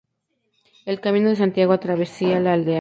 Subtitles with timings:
[0.87, 2.69] El camino de Santiago atraviesa la aldea.